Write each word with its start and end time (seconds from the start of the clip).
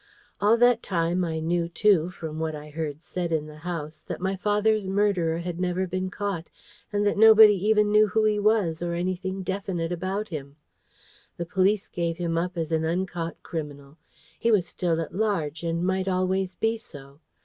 All 0.39 0.57
that 0.57 0.81
time 0.81 1.23
I 1.23 1.39
knew, 1.39 1.69
too, 1.69 2.09
from 2.09 2.39
what 2.39 2.55
I 2.55 2.71
heard 2.71 3.03
said 3.03 3.31
in 3.31 3.45
the 3.45 3.59
house 3.59 4.01
that 4.07 4.19
my 4.19 4.35
father's 4.35 4.87
murderer 4.87 5.37
had 5.37 5.59
never 5.59 5.85
been 5.85 6.09
caught, 6.09 6.49
and 6.91 7.05
that 7.05 7.19
nobody 7.19 7.53
even 7.67 7.91
knew 7.91 8.07
who 8.07 8.25
he 8.25 8.39
was, 8.39 8.81
or 8.81 8.95
anything 8.95 9.43
definite 9.43 9.91
about 9.91 10.29
him. 10.29 10.55
The 11.37 11.45
police 11.45 11.87
gave 11.87 12.17
him 12.17 12.35
up 12.35 12.57
as 12.57 12.71
an 12.71 12.83
uncaught 12.83 13.43
criminal. 13.43 13.99
He 14.39 14.49
was 14.51 14.65
still 14.65 14.99
at 14.99 15.13
large, 15.13 15.61
and 15.61 15.85
might 15.85 16.07
always 16.07 16.55
be 16.55 16.79
so. 16.79 17.19